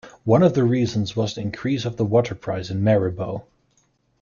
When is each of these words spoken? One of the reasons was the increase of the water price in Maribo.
One 0.23 0.41
of 0.41 0.55
the 0.55 0.63
reasons 0.63 1.15
was 1.15 1.35
the 1.35 1.41
increase 1.41 1.85
of 1.85 1.95
the 1.97 2.05
water 2.05 2.33
price 2.33 2.71
in 2.71 2.81
Maribo. 2.81 3.43